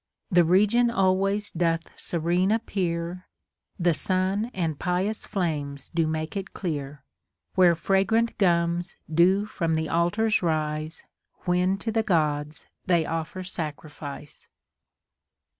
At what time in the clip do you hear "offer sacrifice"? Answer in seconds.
13.05-14.47